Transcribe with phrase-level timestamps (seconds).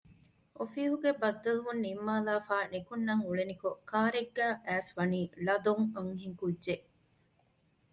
[0.57, 6.85] އޮފީހުގެ ބައްދަލުވުން ނިންމާލާފައި ނިކުންނަން އުޅެނިކޮން ކާރެއްގައި އައިސް ވަނީ ޅަދޮން އަންހެންކުއްޖެއް